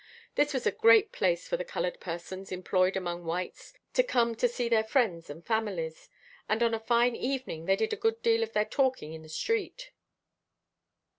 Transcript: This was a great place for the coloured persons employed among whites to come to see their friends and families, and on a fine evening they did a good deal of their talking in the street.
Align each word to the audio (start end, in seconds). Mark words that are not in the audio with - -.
This 0.33 0.51
was 0.51 0.65
a 0.65 0.71
great 0.71 1.11
place 1.11 1.47
for 1.47 1.57
the 1.57 1.63
coloured 1.63 1.99
persons 1.99 2.51
employed 2.51 2.97
among 2.97 3.23
whites 3.23 3.71
to 3.93 4.01
come 4.01 4.33
to 4.33 4.47
see 4.47 4.67
their 4.67 4.83
friends 4.83 5.29
and 5.29 5.45
families, 5.45 6.09
and 6.49 6.63
on 6.63 6.73
a 6.73 6.79
fine 6.79 7.15
evening 7.15 7.65
they 7.65 7.75
did 7.75 7.93
a 7.93 8.01
good 8.01 8.19
deal 8.23 8.41
of 8.41 8.53
their 8.53 8.65
talking 8.65 9.13
in 9.13 9.21
the 9.21 9.29
street. 9.29 9.91